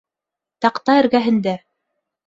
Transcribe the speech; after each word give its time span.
Таҡта 0.65 0.97
эргәһендә 1.03 1.57